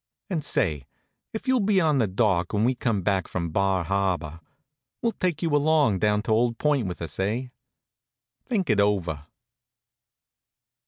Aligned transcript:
And 0.31 0.43
say, 0.43 0.87
if 1.31 1.47
you'll 1.47 1.59
be 1.59 1.79
on 1.79 1.99
the 1.99 2.07
dock 2.07 2.53
when 2.53 2.63
we 2.63 2.73
come 2.73 3.03
back 3.03 3.27
from 3.27 3.51
Bar 3.51 3.83
Harbor, 3.83 4.39
we'll 4.99 5.11
take 5.11 5.43
you 5.43 5.55
along 5.55 5.99
down 5.99 6.23
to 6.23 6.31
Old 6.31 6.57
Point 6.57 6.87
with 6.87 7.03
us. 7.03 7.19
Eh? 7.19 7.49
Think 8.47 8.71
it 8.71 8.79
over. 8.79 9.27